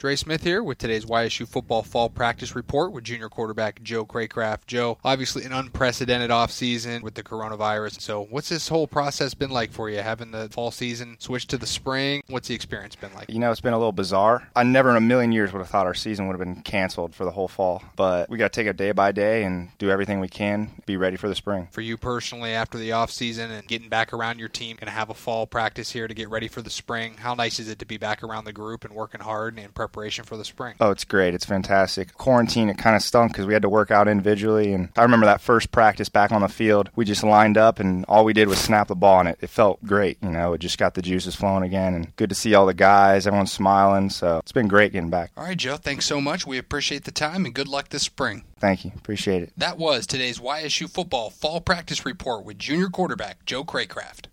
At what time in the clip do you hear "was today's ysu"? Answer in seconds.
49.78-50.88